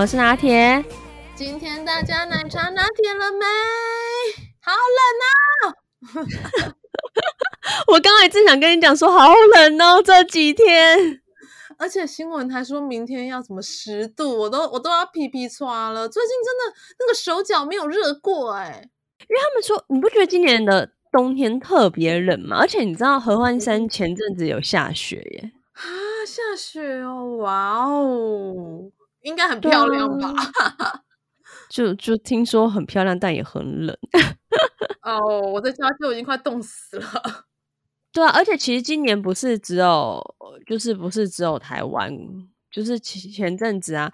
[0.00, 0.82] 我是拿铁。
[1.34, 3.44] 今天大家奶茶拿铁了没？
[4.62, 6.24] 好冷
[6.64, 6.72] 啊！
[7.86, 11.20] 我刚才正想跟你讲说，好冷哦，这几天。
[11.76, 16.08] 而且新闻还说明天要什么十度，我都我都要皮皮剉了。
[16.08, 18.90] 最近真的那个手脚没有热过哎、欸，
[19.28, 22.56] 因为他们说，你不觉得今年的冬天特别冷吗？
[22.58, 25.52] 而且你知道合欢山前阵子有下雪耶？
[25.74, 25.84] 啊，
[26.26, 28.90] 下雪哦，哇哦，
[29.22, 30.32] 应该很漂亮吧？
[31.68, 33.96] 就就听说很漂亮，但也很冷。
[35.02, 37.46] 哦，我在家就已经快冻死了。
[38.12, 40.20] 对啊，而且其实今年不是只有，
[40.66, 42.12] 就是不是只有台湾，
[42.70, 44.12] 就是前前阵子啊，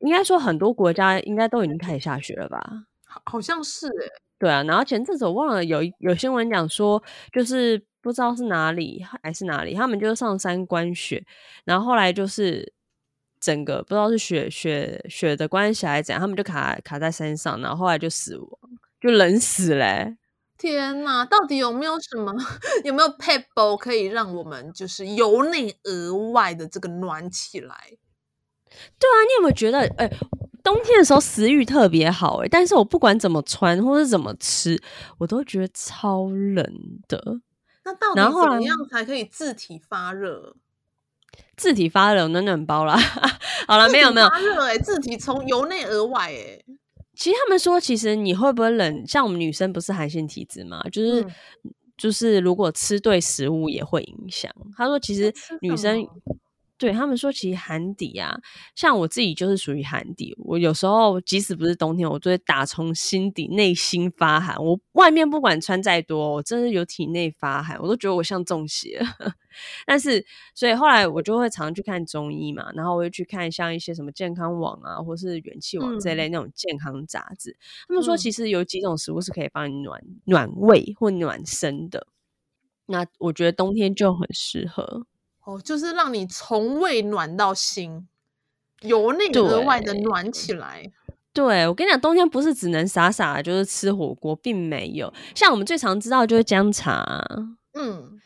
[0.00, 2.60] 应该说很多国家应该都已经开始下雪了吧？
[3.06, 4.12] 好，好像是诶。
[4.38, 11.24] 对啊，然后前阵子我忘了有有新闻讲说，就是不知道是哪里还是哪里，他们就上山观雪，
[11.64, 12.72] 然后后来就是
[13.44, 18.48] 整个不知道是雪雪雪的关系还是怎样，他们就卡卡在山上，然后后来就死亡，
[18.98, 20.16] 就冷死嘞、欸。
[20.56, 22.32] 天呐，到底有没有什么
[22.84, 27.76] 有没有 p e b 可以让我们就是由内而外的这个暖起来？
[28.98, 30.16] 对啊，你有没有觉得，哎、欸，
[30.62, 34.80] 冬天的时候食欲特别好、欸，哎，但是我不管怎么穿或者怎么吃，
[35.18, 36.64] 我都觉得超冷
[37.06, 37.40] 的。
[37.84, 40.56] 那到底怎么样才可以自体发热？
[41.56, 42.96] 自体发热，暖暖包啦。
[43.66, 46.64] 好了，没有没有，发热哎，字体从由内而外哎、欸。
[47.14, 49.06] 其实他们说，其实你会不会冷？
[49.06, 50.82] 像我们女生不是寒性体质嘛？
[50.90, 51.30] 就是、嗯、
[51.96, 54.50] 就是，如果吃对食物也会影响。
[54.76, 56.06] 他说，其实女生。
[56.84, 58.38] 对他们说，其实寒底啊，
[58.74, 60.34] 像我自己就是属于寒底。
[60.36, 64.62] 我有时候即使不是冬天，我都会打从心底内心发寒。
[64.62, 69.06] 我外面不管穿再多，我真的有体内发寒，我都觉得我像中邪了。
[69.86, 70.22] 但是，
[70.54, 77.50] 所以后来我就会常去看中医嘛，然后我会去看像一些什么健康网啊，或是元气网这类那种健康杂志。
[77.52, 77.56] 嗯、
[77.88, 82.06] 他们说，其实有几种食物是可以帮你暖暖胃或暖身的。
[82.84, 85.06] 那我觉得冬天就很适合。
[85.44, 88.08] 哦，就是让你从胃暖到心，
[88.80, 90.90] 由内而外的暖起来。
[91.32, 95.12] 对，我跟你讲，冬天不是只能傻傻的就是吃火锅，并没有。
[95.34, 97.04] 像我们最常知道的就是姜茶，
[97.74, 98.20] 嗯，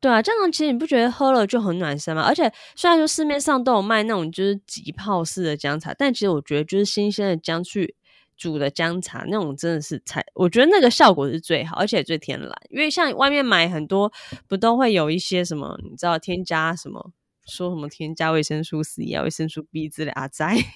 [0.00, 2.22] 对啊，姜茶其实你不觉得喝了就很暖身吗？
[2.22, 7.94] 而且虽然说市面上都有卖那种就是即泡式的姜茶，但其实我觉得就是新鲜的姜去。
[8.36, 12.50] 煮的姜茶那种真的是才，我觉得那个效果是最好，而且最天然。
[12.68, 14.12] 因为像外面买很多，
[14.46, 17.12] 不都会有一些什么，你知道添加什么，
[17.46, 20.54] 说什么添加维生素 C 啊、维生素 B 之类阿在。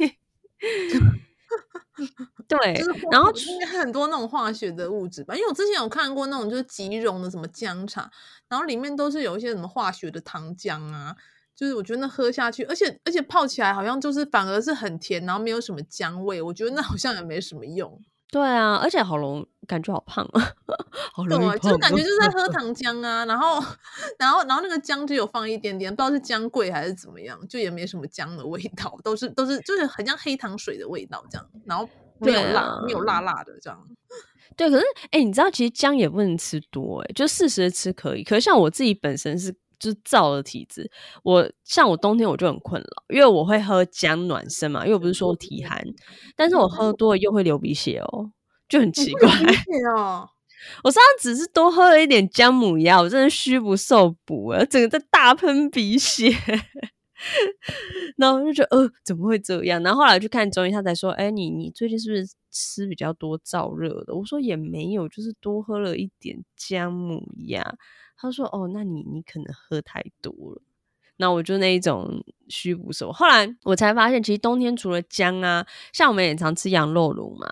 [2.48, 5.34] 对，就是、然后应该很多那种化学的物质吧。
[5.34, 8.10] 因为我之前有看过那种就是即溶的什么姜茶，
[8.48, 11.14] 然后里面都是有一些什么化学的糖浆啊。
[11.60, 16.40] 就是我觉得那喝下去，而且而且泡起来好像就是反而是很甜，然后没有什么姜味。
[16.40, 18.00] 我觉得那好像也没什么用。
[18.32, 20.52] 对啊，而且好容感觉好胖啊，
[21.12, 21.58] 好容易胖。
[21.58, 23.62] 对，就感觉就是在喝 糖浆啊，然后
[24.18, 31.86] 然后然后那个姜就有放一点点，不知道是姜贵还是怎么样，就也没什么姜的味道，都是都是就是很像黑糖水的味道这样，然后
[32.20, 33.86] 没有辣，啊、没有辣辣的这样。
[34.56, 38.24] 对，可是哎、欸，你知道其实姜也不能吃多、欸，哎，就适时的吃可以。
[38.24, 39.54] 可是像我自己本身是。
[39.80, 40.88] 就是燥的体质，
[41.24, 45.82] 我像我冬天我就很困扰，因为我会喝姜暖身嘛，因为我不是说体寒，
[46.36, 48.30] 但是我喝多了又会流鼻血哦，
[48.68, 49.28] 就很奇怪。
[49.96, 50.28] 哦、
[50.84, 56.30] 我上次只是多喝了一点姜母鸭，我真的虚不受补啊，整个在大喷鼻血，
[58.18, 59.82] 然后我就觉得呃怎么会这样？
[59.82, 64.14] 然后后来去看中医，他才说，哎、欸，你你最近是不是吃比较多燥热的？
[64.14, 67.74] 我说也没有，就是多喝了一点姜母鸭。
[68.20, 70.62] 他说：“哦，那你你可能喝太多了。”
[71.16, 73.12] 那我就那一种虚不受。
[73.12, 77.46] 后来我才发现，其实冬天除了姜啊，像我们也常吃羊肉炉嘛。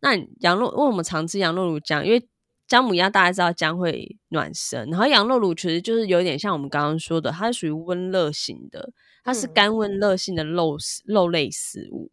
[0.00, 2.28] 那羊肉，因为什么常吃羊肉炉姜，因为
[2.66, 8.92] 姜母鸭大家知道姜会暖身，然后羊肉炉其实就是有点像我们刚刚说的，它是属于温热型的，
[9.22, 12.10] 它是干温热性的肉肉类食物。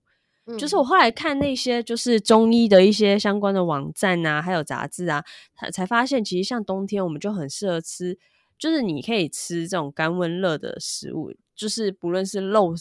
[0.57, 5.21] 就是我后来看那些就是中医的一些相关的网站啊，还有杂志啊，
[5.53, 8.17] 才才发现，其实像冬天我们就很适合吃，
[8.57, 12.73] 就是你可以吃这种干温热的食物，就是不论是肉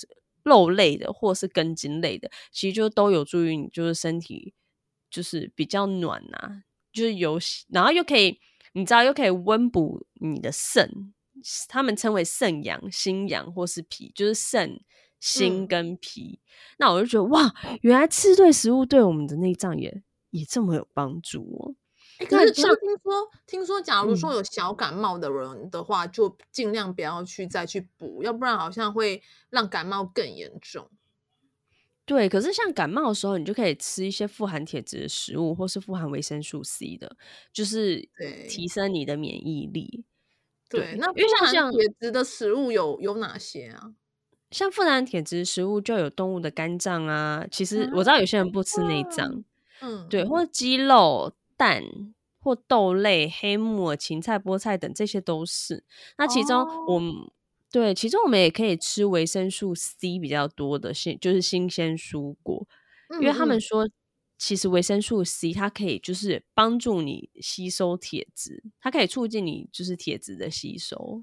[0.45, 4.55] 肉类的或是根茎类的，其实就都有助于你就是身体
[5.11, 8.39] 就是比较暖啊，就是有，然后又可以
[8.75, 11.13] 你知道又可以温补你的肾，
[11.69, 14.81] 他们称为肾阳、心阳或是脾，就是肾。
[15.21, 17.53] 心跟脾，嗯、那我就觉得哇，
[17.83, 21.75] 原来吃对食物对我们的内脏也也这么有帮助哦。
[22.19, 22.77] 欸、可是听说
[23.47, 30.91] 听说，假如说有小感冒的人的话，嗯、就尽量不要去再去补，要不然好像会让感冒更严重。
[32.07, 37.17] 对，可是像感冒的时候，你就可以吃一些富含铁质的食物，或是富含维生素 C 的，
[37.53, 38.09] 就是
[38.49, 40.05] 提升你的免疫力。
[40.71, 43.93] 对，对那因为像像铁质的食物有有哪些啊？
[44.51, 47.47] 像富含铁质食物就有动物的肝脏啊。
[47.51, 49.45] 其实我知道有些人不吃内脏，
[49.81, 51.83] 嗯，对，或者鸡肉、蛋
[52.41, 55.85] 或豆类、黑木耳、芹菜、菠菜等，这些都是。
[56.19, 57.13] 那其中我们。
[57.13, 57.33] 哦
[57.69, 62.67] 对，其中我们也可以吃维生素 C 比较多的新，就是新鲜蔬果，
[63.21, 63.87] 因为他们说，
[64.39, 71.23] 其实维生素 C 它可以就是帮助你吸收铁质，它可以促进你就是铁质的吸收。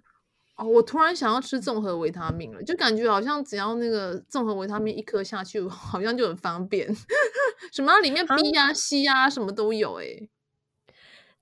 [0.56, 6.88] 哦，我突然想要吃综合维他命了，就感觉好像只要那个综合维他命一颗下去， 好像就很方便，
[7.74, 10.30] 什么里面 B 啊、C 啊什么都有哎、欸。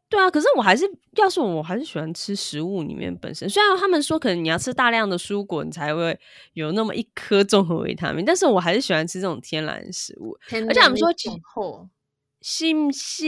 [0.07, 0.83] 对啊，可是我还是，
[1.15, 3.49] 要是我，我还是喜欢吃食物里面本身。
[3.49, 6.19] 虽然他们说可能你要吃大量的蔬果，你才会
[6.51, 10.37] 有那么一颗综合维他命，但是我还是喜欢吃这种天然食物。
[10.51, 11.09] 而且他们说，
[12.41, 13.25] 是不是？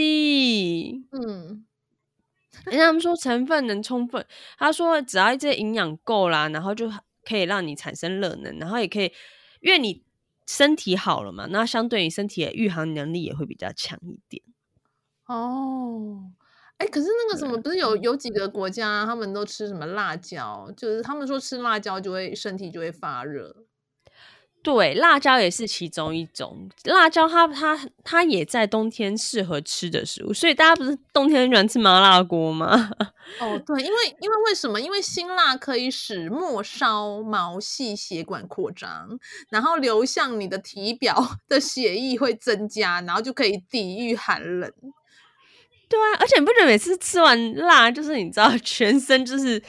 [1.12, 1.64] 嗯，
[2.66, 4.24] 而且他们说成分能充分，
[4.58, 6.90] 他说只要这些营养够啦，然后就
[7.24, 9.12] 可以让你产生热能，然后也可以，
[9.60, 10.04] 因为你
[10.46, 14.42] 身体好了嘛，那相对你身体的御寒能力也会比较强一点。
[15.26, 16.32] 哦。
[16.78, 20.68] 哎，可是那个什么，不是有有几个国家，他们都吃什么辣椒？
[20.76, 23.54] 就是他们说吃辣椒就会身体就会发热。
[24.64, 26.70] 对，辣椒也是其中一种。
[26.84, 32.90] 辣椒它它它也在冬天适合吃的食物，所以大家不是冬天很喜欢吃麻辣锅吗？
[33.40, 34.80] 哦，对，因为因为为什么？
[34.80, 39.18] 因为辛辣可以使末梢毛细血管扩张，
[39.50, 41.14] 然后流向你的体表
[41.46, 44.72] 的血液会增加，然后就可以抵御寒冷。
[45.86, 49.62] 对啊，而且你不觉得每次吃完辣，就是你知道全身就是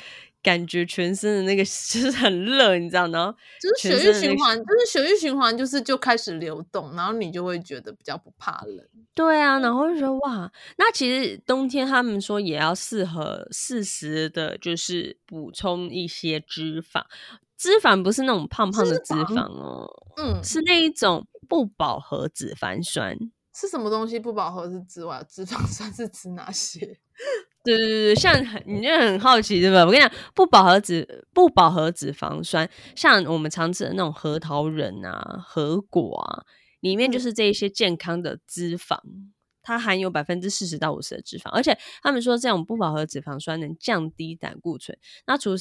[0.45, 8.87] 感觉全身的那个 就是很热，你知道，然后就是血液循环，就是血液循环就是就开始流动，然后你就会觉得比较不怕冷。
[9.15, 17.01] 对啊，然后就说哇，那其实冬天他们说也要适合适时的，就是补充一些脂肪，
[17.57, 23.17] 脂肪不是那种胖胖的脂肪哦，嗯，是那一种不饱和脂肪酸。
[23.53, 26.99] 是什么东西不饱和是脂肪脂肪酸是指哪些？
[27.65, 28.33] 对对对，像
[28.65, 29.83] 你就很好奇对吧？
[29.83, 36.43] 我跟你讲，不饱和脂不饱和脂肪酸，像我们常吃的那种核桃仁啊、核果啊，
[36.79, 39.33] 里面就是这一些健康的脂肪，嗯、
[39.63, 44.97] 它含有百分之四十到五十的脂肪，而且他们说这种不饱和脂肪酸能降低胆固醇。
[45.25, 45.55] 那除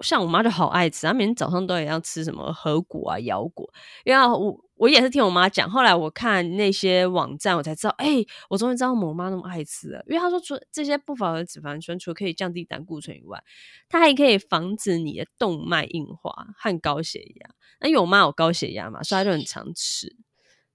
[0.00, 3.68] 像我妈就好爱吃，她每天早上都也要吃什么核果啊、腰果，
[4.04, 4.58] 因为我。
[4.78, 10.00] 我也是听我妈讲，后来我看那些网站，我才知道，哎、我终于知道我妈那么爱吃了。
[10.06, 13.42] 因为她说，除这些不饱和脂肪酸，除了可以降低胆固醇以外，
[13.88, 17.50] 它还可以防止你的动脉硬化和高血压。
[17.80, 20.14] 那因为我妈有高血压嘛，所以她就很常吃。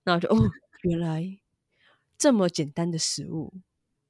[0.03, 0.35] 然后就哦，
[0.83, 1.23] 原来
[2.17, 3.53] 这么简单的食物，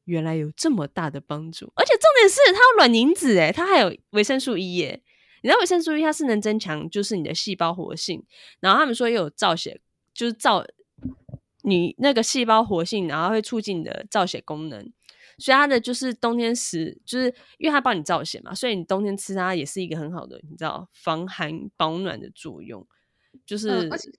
[0.06, 1.72] 原来有这么大的帮助。
[1.76, 5.04] 而且重点是，它有卵磷脂，诶，它还有维生素 E，诶。
[5.44, 8.24] 你知道维生素 E 它是能增强，就是你的细胞活性，
[8.62, 9.82] 然后他们说又有造血，
[10.14, 10.66] 就是造
[11.64, 14.82] 你那个细胞活性，然后会促进你的造血功能，
[15.38, 17.26] 所以它的就是冬天食，就是
[17.58, 22.88] 因为它帮你造血嘛，所以你冬天吃它也是一个很好的，你知道防寒保暖的作用，
[23.46, 24.10] 就是、嗯、而且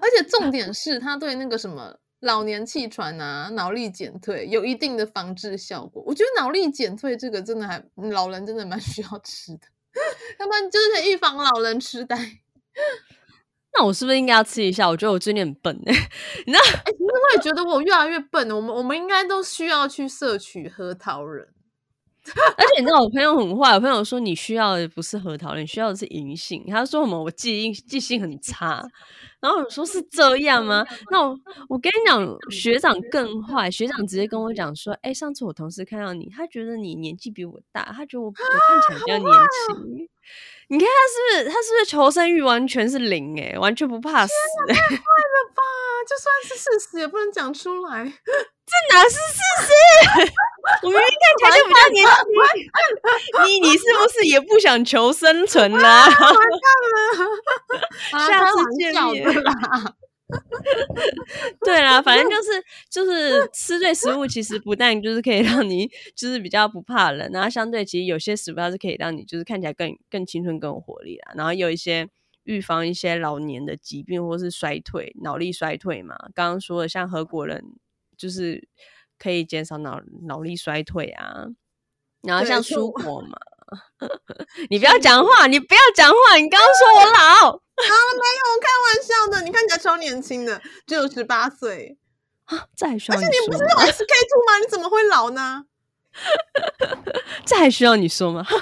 [0.00, 6.02] 而且重点是它对那个什么老年气喘啊、脑力减退有一定的防治效果。
[6.04, 9.66] 我觉得脑力减退这个真的还老人真的蛮需要吃的。
[10.38, 12.16] 要不然就是预防老人痴呆。
[13.74, 14.88] 那我是不是应该要吃一下？
[14.88, 15.92] 我觉得我最近很笨哎，
[16.46, 16.64] 你知道？
[16.84, 18.50] 哎、欸，其实我也觉得我越来越笨。
[18.50, 21.48] 我们我们应该都需要去摄取核桃仁。
[22.56, 23.72] 而且你知道，我朋友很坏。
[23.74, 26.64] 我朋友说，你需要的不是核桃，你需要的是银杏。
[26.68, 27.20] 他说什么？
[27.20, 28.80] 我记忆记性很差。
[29.40, 30.86] 然后我说是这样吗？
[31.10, 31.36] 那我
[31.68, 33.68] 我跟你讲，学长更坏。
[33.68, 39.26] 学长直接跟我讲说：“哎、上次我同事看到你，他觉得你年纪比我大，他觉得我我看起来比较年
[39.66, 40.08] 轻。
[40.68, 43.36] 你看他是不是他是不是求生欲完全是零？
[43.40, 44.32] 哎，完全不怕死。
[44.68, 45.62] 太坏了吧！
[46.08, 48.12] 就算是事实，也不能讲出来。
[48.72, 49.70] 这哪是事实？
[50.82, 52.14] 我明明看起来就比较年轻。
[53.44, 56.06] 你你是不是也不想求生存啦？
[56.06, 56.18] 完蛋
[56.92, 56.96] 了！
[58.28, 59.94] 下次见面啦。
[61.62, 72.08] 对啦，反正就是就是吃对食物，其实不但就是可以让你就是比较不怕冷，然后相对其实有些食物它是可以让你就是看起来更更青春更有活力啦，然后有一些
[72.44, 76.16] 预防一些老年的疾病或是衰退脑力衰退嘛。
[76.34, 77.62] 刚刚说的像合果仁。
[78.22, 78.68] 就是
[79.18, 81.46] 可以减少脑脑力衰退啊。
[82.22, 83.36] 然后像蔬果嘛，
[84.70, 87.18] 你不要讲话，你不要讲话，你刚刚说我老，
[87.50, 87.58] 好 了
[88.14, 88.42] 没有？
[88.54, 91.98] 我开玩笑的，你看起来超年轻的，只有十八岁
[92.44, 92.68] 啊！
[92.76, 93.18] 这还需要？
[93.18, 94.58] 而且你不是用 SK two 吗？
[94.62, 95.64] 你怎么会老呢？
[97.44, 98.46] 这还需要你说吗？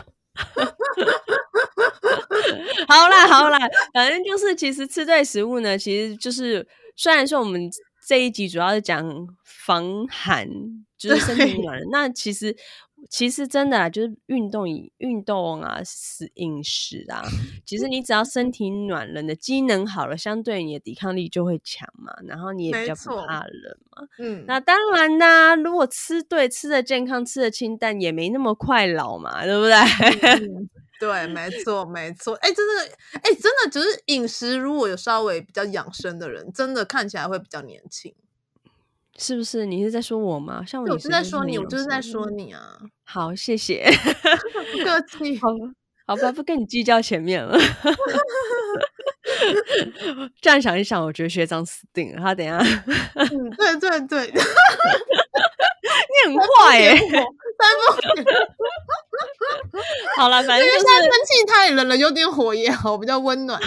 [2.89, 3.59] 好啦好啦，
[3.93, 7.71] 反正就是，其实吃对食物呢，其实就是，虽然说我们
[8.11, 10.49] 这一集主要是讲防寒，
[10.99, 12.57] 就是身体暖，那其实。
[13.09, 14.67] 其实真的啊，就是运动、
[14.99, 17.23] 运动啊，是饮食啊。
[17.65, 22.13] 其实你只要身体暖了，你的机能好了，相对你的抵抗力就会强嘛。
[22.27, 24.07] 然后你也比较不怕冷嘛。
[24.19, 30.47] 嗯，那当然啦，如果吃对、吃的健康、吃的清淡，也没那么快老嘛，对不对？
[30.47, 30.69] 嗯、
[31.01, 32.35] 对，没错，没错。
[32.37, 38.15] 哎，真的，哎，真的，就是饮食如果有稍微比较养生的人，真的看起来会比较年轻。
[39.21, 39.67] 是不是？
[39.67, 40.65] 你是在说我吗？
[40.67, 42.79] 像我，我是在说你，我就是在说你啊。
[43.05, 43.85] 好，谢谢，
[44.73, 45.37] 不客 气。
[45.39, 45.49] 好，
[46.07, 47.59] 好吧，不跟你计较前面了。
[50.41, 52.23] 这样想一想，我觉得学长死定了。
[52.23, 52.59] 他等一下，
[53.15, 54.33] 嗯，对对对，你
[56.27, 57.25] 很坏耶、欸。
[60.17, 63.61] 好了，反正就是天气太冷了，有点火也好，比较温暖。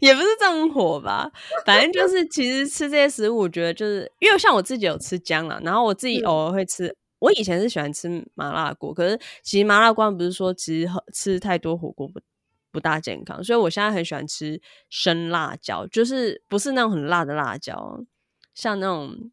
[0.00, 1.30] 也不是这种火吧，
[1.64, 6.86] 反正就是其实吃这些食物，我觉得就是因为像我自己有吃姜了，然后我自己偶尔会吃。
[6.88, 12.20] 嗯、我以前是喜欢吃麻辣锅，可是其实麻辣锅不是说其实吃太多火锅不
[12.70, 18.04] 不大健康，所以我现在很喜欢吃生辣椒，就是不是那种很辣的辣椒，
[18.54, 19.30] 像那种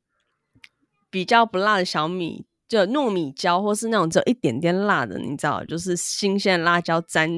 [1.09, 2.45] 比较不辣的小米。
[2.71, 7.29] 就糯米椒，或是那种只有一点点辣的，你知道，就是新鲜辣椒沾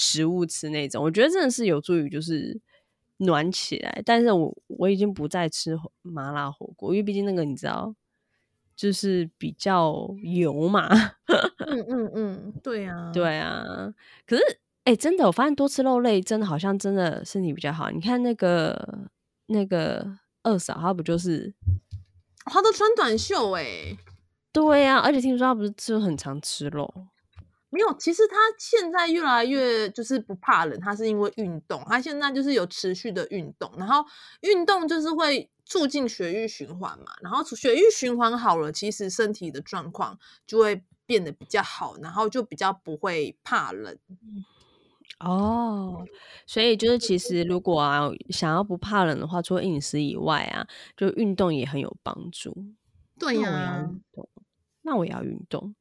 [0.00, 2.56] 食物吃那种，我觉得真的是有助于就是
[3.16, 4.00] 暖起来。
[4.06, 7.92] 但是我我已经不再吃麻辣火锅，因为毕竟那个你知道，
[8.76, 10.88] 就是比较油嘛。
[11.66, 13.92] 嗯嗯嗯，对啊，对啊。
[14.24, 14.42] 可是
[14.84, 17.90] 哎、欸，真的，我发现多吃肉类真的好像真的身体比较好。
[17.90, 19.08] 你看那个
[19.46, 20.06] 那个
[20.44, 21.52] 二嫂，她不就是，
[22.44, 23.98] 她都穿短袖哎、欸。
[24.52, 26.88] 对呀、啊，而且听说她不是就很常吃肉，
[27.70, 27.96] 没有。
[27.98, 31.82] 其实他现在越来越就是不怕冷，他是因为运动。
[31.86, 34.04] 他现在就是有持续的运动，然后
[34.40, 37.12] 运动就是会促进血液循环嘛。
[37.22, 43.98] 然后血液循环好了，其实身体的状况就会变得比较好，然后就比较不会怕冷。
[45.20, 46.06] 哦，
[46.46, 52.56] 所以就是其实如果啊想要不怕冷的话，除了饮食以外啊，就运动也很有帮助。
[53.18, 53.90] 对呀、啊。
[54.82, 55.74] 那我也要运动。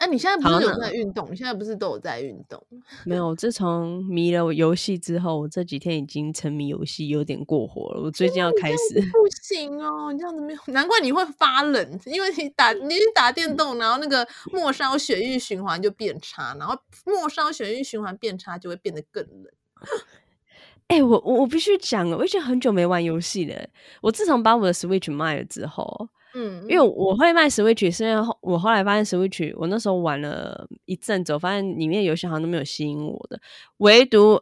[0.00, 1.30] 哎、啊，你现在不是有在运动？
[1.30, 2.58] 你现在不是都有在运动？
[3.04, 8.00] 没有，自从迷了游戏之后，我这几天已经沉迷游戏有点过火了。
[8.00, 8.94] 我最近要开始。
[9.12, 19.52] 不 行哦，你这样子没有，难怪你会发冷，因为你打你打电动，然后那个末梢血液循环就变差，然后末梢血液循环变差就会变得更冷。
[20.88, 23.68] 哎、欸，我我我必须讲，我已经很久没玩游戏了。
[24.00, 26.08] 我自从把我的 Switch 卖了之后。
[26.34, 33.40] 嗯，因为我会卖 Switch，是因为我后来发现 Switch，我那时候玩了一阵子，我发现里面游戏好像都没有吸引我的，
[33.78, 34.40] 唯独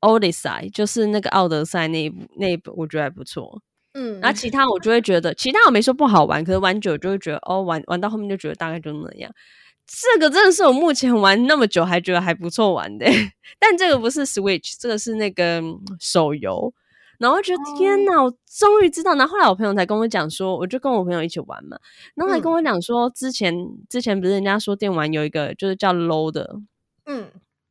[0.00, 3.60] Odyssey 就是那个奥德赛那一部那一部，我觉得还不错。
[3.94, 9.32] 嗯，然后其他我就会觉得，其他我没说不好玩，可是玩久就会觉得，哦，玩玩到后面就觉得大概就那样。
[9.86, 13.06] 这个真的是我目前玩那么久还觉得还不错玩的，
[13.58, 15.62] 但这个不是 Switch，这个是那个
[15.98, 16.72] 手游。
[17.18, 19.14] 然后我觉得天哪，我终于知道。
[19.16, 21.76] 然后后来我朋友才跟我讲说，我就跟我朋友一起玩嘛。
[22.14, 23.54] 然后还跟我讲说，之前
[23.88, 26.56] 之前不是人家说电玩有一个就是叫 low 的，
[27.06, 27.28] 嗯，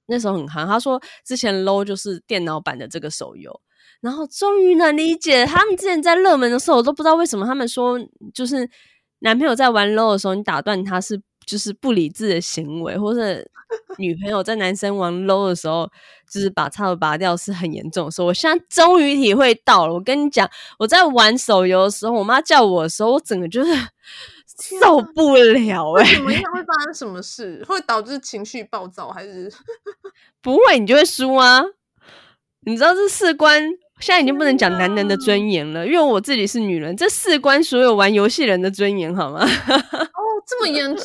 [0.08, 0.66] 那时候很夯。
[0.66, 3.62] 他说之前 low 就是电脑版的这个手游。
[4.02, 8.00] 然后终于能理解他们之前在热门的时候，我都不知道为什么他们说
[8.34, 8.70] 就是
[9.20, 13.50] 男朋友在玩 low 的时候，你打断他是就是不理智的行为，或是。
[13.98, 15.90] 女朋友在男生玩 low 的时候，
[16.30, 18.28] 就是把插头拔掉是很严重的时候。
[18.28, 19.94] 我现在终于体会到了。
[19.94, 23.72] 我跟你讲，我在玩手游的时候，我妈叫我的时候，我整个就是
[24.80, 26.04] 受不了、欸。
[26.04, 26.32] 为什么？
[26.32, 27.64] 应该会 发生什么事？
[27.68, 29.52] 会导致情绪暴躁，还是
[30.42, 30.80] 不会？
[30.80, 31.64] 你就会输啊！
[32.62, 33.64] 你知道这事关
[34.00, 39.42] 现在已经不能讲男人的尊严了，因为我自己是女人，这事关所有玩游戏人的尊严，好吗？
[39.44, 41.04] 哦，这么严重。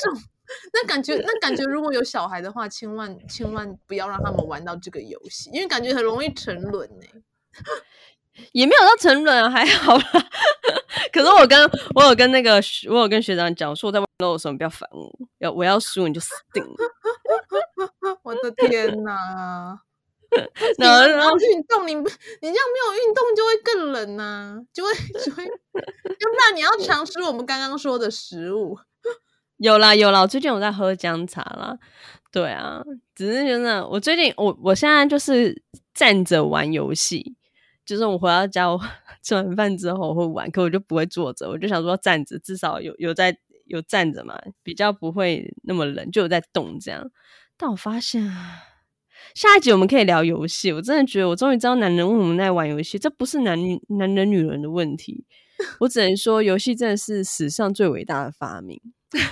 [0.72, 7.06] 那感觉，那感觉，如果有小孩的话，千万千万不要让他们玩到这个游戏，因为感觉很容易沉沦呢。
[8.52, 10.04] 也没有到沉沦啊，还好啦。
[11.12, 12.54] 可是我跟我有跟那个
[12.88, 16.74] 我有跟学长讲说，我在玩的时候，你不要烦我，要我要输你就死定了。
[18.22, 19.78] 我的天哪！
[20.78, 24.90] 然后然后运动，你你这样没有运动就会更冷呐、啊，就会
[25.22, 28.78] 就会，要不然你要尝试我们刚刚说的食物。
[29.62, 31.78] 有啦有啦，最近有在喝姜茶啦。
[32.32, 32.82] 对啊，
[33.14, 35.62] 只是觉得我最近我我现在就是
[35.94, 37.36] 站着玩游戏，
[37.86, 38.80] 就是我回到家我
[39.22, 47.08] 吃完饭之后我会玩，可我就不会坐着，我就想说站着，至少有有在有站着嘛，比较不会那么冷，就有在动这样。
[47.56, 48.64] 但我发现啊。
[49.36, 53.56] 下一集我们可以聊游戏，我真的觉得我终于知道男人为什么在玩游戏，这不是男
[53.90, 55.24] 男人女人的问题，
[55.78, 58.80] 我只能说游戏真的是史上最伟大的发明，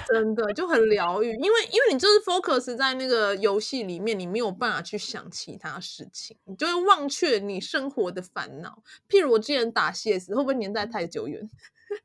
[0.09, 8.83] 真的就很疗愈，因为因为你就是 focus 在那个游戏里面，你没有办法去想其他事情，你就会忘却你生活的烦恼。
[9.09, 11.49] 譬如我之前打 CS，会不会年代太久远？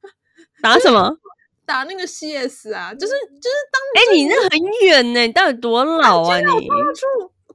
[0.61, 1.17] 打什么？
[1.65, 6.45] 打那个 CS 啊，就是就是当哎、欸，你那很远呢，你到底多老啊你？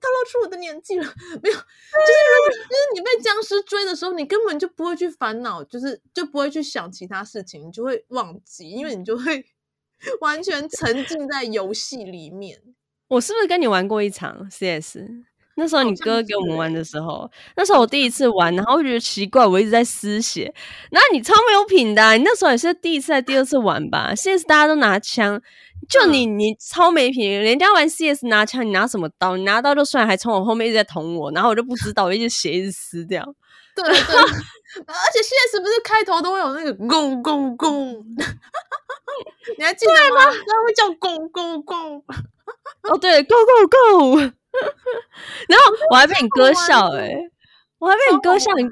[0.01, 1.05] 透露出我的年纪了，
[1.43, 9.45] 没有，就是就是你被僵尸追的时候，你根本就不会去烦恼，就是就不会去想其他事情，你就会忘记，因为你就会
[10.21, 12.59] 完全沉浸在游戏里面。
[13.09, 14.99] 我是不是跟你玩过一场 CS？
[15.57, 20.53] 那时候你哥给我们玩的时候，那时候我第一次玩，然后我觉得奇怪，我一直在失血。
[20.91, 25.43] 然后你超没有品的啊，你那时候也是第一次还第二次玩吧？CS 大家都拿枪。
[25.89, 27.31] 就你，你超没品！
[27.31, 29.35] 人家玩 CS 拿枪，你拿什么刀？
[29.37, 33.35] 你拿刀就算，还从我后面一直在捅我，然后我就不知道，我一直血一直撕掉。
[33.85, 34.17] 对对，
[34.87, 37.93] 而且 CS 不是开头都会有那个攻攻攻，
[39.59, 40.25] 你还记得吗？
[40.27, 42.03] 它会叫攻攻攻。
[42.83, 44.19] 哦，对，Go Go Go。
[45.49, 47.31] 然后我还被你哥笑哎、欸，
[47.79, 48.65] 我还被你哥笑你。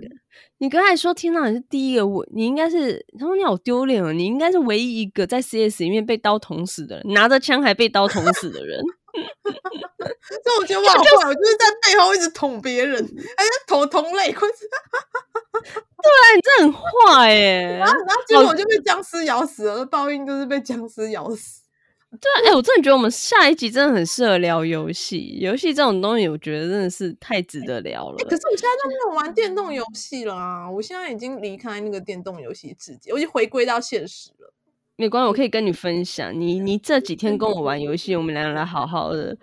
[0.61, 8.83] 你刚才说听到你是第一个，我你应该是他说你好丢脸哦，你应该是唯一一个在 CS 里面被刀捅死的人，拿着枪还被刀捅死的人。
[10.45, 12.97] 所以我觉得我好坏，就是、我就是在背后一直捅别人，
[13.37, 14.31] 还是捅同类。
[14.33, 17.79] 对啊，你这很坏耶！
[17.81, 21.63] 然后然后结果我就被僵尸咬死了，报应就是被僵尸咬死。
[22.11, 25.39] 对啊，哎、欸，我真的觉得我们下一集真的很适合聊游戏。
[25.41, 28.17] 游戏这种东西，我觉得真的是太值得聊了。
[28.19, 30.71] 欸、可是我现在都没有玩电动游戏了啊！
[30.71, 34.55] 我现在已经离开那个电动游戏世界，我已经回归到现实了。
[34.99, 36.39] 没关系，我可以跟你分享。
[36.39, 39.35] 你你这几天跟我玩游戏，我们两个来好好的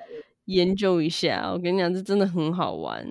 [0.45, 1.49] 研究一下。
[1.53, 3.07] 我跟你讲，这真的很好玩。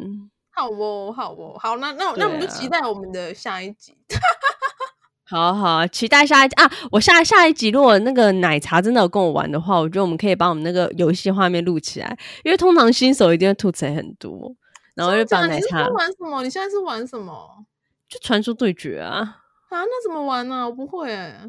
[0.50, 3.96] 好哦，好哦，好，那那、啊、那我们就期待我们的下一集。
[5.26, 6.70] 好好期待下一集啊！
[6.92, 14.54] 我下下一集如果那个奶茶真的有跟我玩的话，我觉得我们可以把我们那个游戏画面录起来，因为通常新手一定会吐槽很多，
[14.94, 15.78] 然后就把奶茶。
[15.78, 16.42] 你是玩什么？
[16.42, 17.64] 你现在是玩什么？
[18.06, 19.16] 就传说对决啊！
[19.70, 20.66] 啊，那怎么玩呢、啊？
[20.68, 21.40] 我不会哎。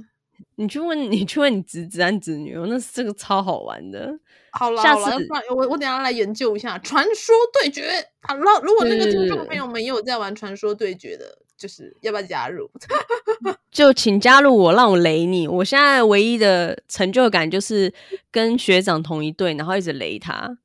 [0.56, 4.12] 你去问 你去问你侄子和侄女，那是这个超好玩的。
[4.52, 5.12] 好了，下次
[5.50, 7.90] 我我等下来研究一下传说对决。
[8.22, 11.40] 好了，如果那个听众朋友们也有在玩传说对决的。
[11.58, 12.70] 就是要不要加入？
[13.72, 15.48] 就请加入我，让我雷你。
[15.48, 17.94] 我现在唯一的成就感就是
[18.30, 20.58] 跟学长同一队，然后一直雷他。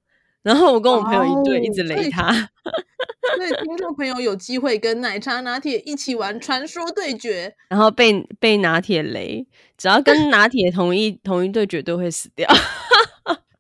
[0.43, 2.33] 然后我跟我朋友一队，哦、一直雷他。
[3.37, 12.49] 所以听众朋友有机会跟奶茶拿铁一起玩传说对决，然后被被拿铁雷，只要跟 拿铁同一同一队，绝对会死掉。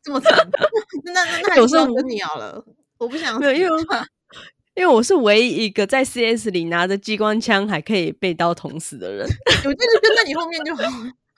[0.03, 0.35] 这么惨？
[1.05, 2.65] 那那那还是我跟你好了，
[2.99, 3.41] 我不想死。
[3.41, 3.53] 没有
[4.77, 9.29] 因为我是唯一一个在 CS 里拿着机关枪还可以被刀捅死的人，
[9.65, 10.89] 我就是跟在你后面就好了。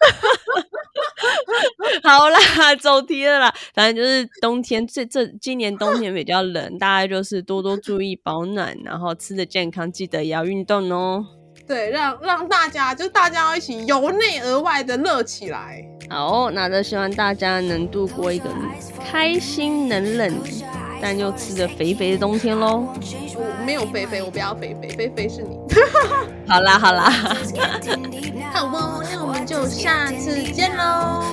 [2.02, 2.38] 好啦，
[2.80, 3.54] 走题了啦。
[3.74, 11.24] 反正就是冬天，这这今年冬天比较冷，大家就是多多注意保暖，然后吃的健康，记得也要运动哦。
[11.66, 15.84] 对，让让大家就大家要一起由内而外的乐起来。
[16.10, 18.50] 好，那就希望大家能度过一个
[19.10, 20.32] 开心、能冷。
[21.04, 22.86] 但又吃着肥肥的冬天喽！
[23.34, 25.58] 我没有肥肥，我不要肥肥，肥肥是你。
[26.46, 27.10] 好 啦好啦，
[28.54, 31.24] 好哦，那我们就下次见喽！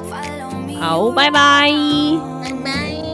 [0.82, 1.70] 好，拜拜，
[2.44, 3.09] 拜拜。